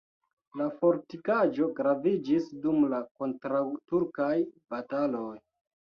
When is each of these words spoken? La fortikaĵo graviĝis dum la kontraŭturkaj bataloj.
La 0.61 0.67
fortikaĵo 0.79 1.67
graviĝis 1.81 2.49
dum 2.65 2.83
la 2.97 3.05
kontraŭturkaj 3.23 4.35
bataloj. 4.75 5.33